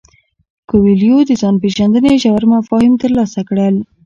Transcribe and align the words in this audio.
کویلیو 0.69 1.17
د 1.27 1.31
ځان 1.41 1.55
پیژندنې 1.63 2.13
ژور 2.23 2.43
مفاهیم 2.53 2.93
ترلاسه 3.01 3.39
کړل. 3.49 3.75